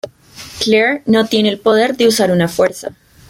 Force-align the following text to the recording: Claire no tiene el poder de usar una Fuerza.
Claire 0.59 1.03
no 1.05 1.27
tiene 1.27 1.49
el 1.49 1.59
poder 1.59 1.95
de 1.95 2.07
usar 2.07 2.31
una 2.31 2.47
Fuerza. 2.47 2.95